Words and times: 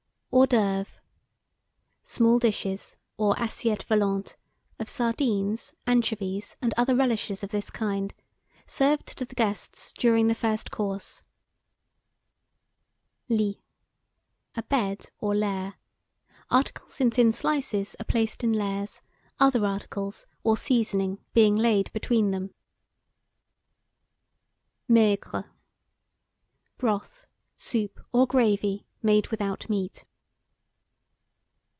HORS 0.33 0.47
D'OEUVRES. 0.47 0.87
Small 2.03 2.39
dishes, 2.39 2.95
or 3.17 3.35
assiettes 3.35 3.83
volantes 3.83 4.37
of 4.79 4.87
sardines, 4.87 5.73
anchovies, 5.85 6.55
and 6.61 6.73
other 6.77 6.95
relishes 6.95 7.43
of 7.43 7.49
this 7.49 7.69
kind, 7.69 8.13
served 8.65 9.07
to 9.17 9.25
the 9.25 9.35
guests 9.35 9.91
during 9.91 10.27
the 10.29 10.33
first 10.33 10.71
course. 10.71 11.23
(See 13.27 13.59
ASSIETTES 13.59 13.59
VOLANTES.) 13.59 13.59
LIT. 14.55 14.63
A 14.63 14.63
bed 14.69 15.11
or 15.19 15.35
layer; 15.35 15.73
articles 16.49 17.01
in 17.01 17.11
thin 17.11 17.33
slices 17.33 17.97
are 17.99 18.05
placed 18.05 18.41
in 18.41 18.53
layers, 18.53 19.01
other 19.37 19.65
articles, 19.65 20.27
or 20.45 20.55
seasoning, 20.55 21.17
being 21.33 21.57
laid 21.57 21.91
between 21.91 22.31
them. 22.31 22.53
MAIGRE. 24.87 25.51
Broth, 26.77 27.25
soup, 27.57 27.99
or 28.13 28.25
gravy, 28.25 28.87
made 29.03 29.27
without 29.27 29.69
meat. 29.69 30.05